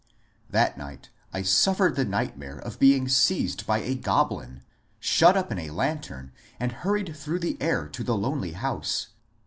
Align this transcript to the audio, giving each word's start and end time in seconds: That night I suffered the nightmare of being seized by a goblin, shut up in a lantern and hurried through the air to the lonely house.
That 0.49 0.79
night 0.79 1.11
I 1.31 1.43
suffered 1.43 1.95
the 1.95 2.03
nightmare 2.05 2.57
of 2.57 2.79
being 2.79 3.07
seized 3.07 3.67
by 3.67 3.81
a 3.81 3.93
goblin, 3.93 4.63
shut 4.99 5.37
up 5.37 5.51
in 5.51 5.59
a 5.59 5.69
lantern 5.69 6.31
and 6.59 6.71
hurried 6.71 7.15
through 7.15 7.37
the 7.37 7.55
air 7.61 7.87
to 7.89 8.03
the 8.03 8.17
lonely 8.17 8.53
house. 8.53 9.09